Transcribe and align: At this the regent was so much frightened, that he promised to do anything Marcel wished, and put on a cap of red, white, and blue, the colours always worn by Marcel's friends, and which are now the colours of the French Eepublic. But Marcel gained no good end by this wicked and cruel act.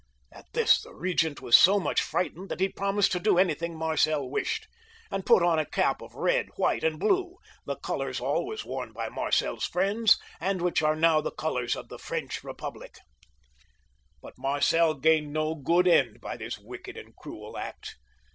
At 0.31 0.51
this 0.53 0.81
the 0.81 0.95
regent 0.95 1.41
was 1.41 1.55
so 1.55 1.79
much 1.79 2.01
frightened, 2.01 2.49
that 2.49 2.59
he 2.59 2.69
promised 2.69 3.11
to 3.11 3.19
do 3.19 3.37
anything 3.37 3.77
Marcel 3.77 4.27
wished, 4.27 4.67
and 5.11 5.27
put 5.27 5.43
on 5.43 5.59
a 5.59 5.63
cap 5.67 6.01
of 6.01 6.15
red, 6.15 6.47
white, 6.55 6.83
and 6.83 6.97
blue, 6.99 7.37
the 7.67 7.75
colours 7.75 8.19
always 8.19 8.65
worn 8.65 8.93
by 8.93 9.09
Marcel's 9.09 9.65
friends, 9.67 10.17
and 10.39 10.59
which 10.59 10.81
are 10.81 10.95
now 10.95 11.21
the 11.21 11.29
colours 11.29 11.75
of 11.75 11.89
the 11.89 11.99
French 11.99 12.41
Eepublic. 12.41 12.95
But 14.23 14.39
Marcel 14.39 14.95
gained 14.95 15.33
no 15.33 15.53
good 15.53 15.87
end 15.87 16.19
by 16.19 16.35
this 16.35 16.57
wicked 16.57 16.97
and 16.97 17.15
cruel 17.15 17.55
act. 17.55 17.97